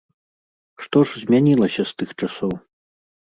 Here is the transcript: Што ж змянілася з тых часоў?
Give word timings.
Што 0.85 1.03
ж 1.09 1.21
змянілася 1.23 1.81
з 1.91 2.01
тых 2.01 2.09
часоў? 2.23 2.53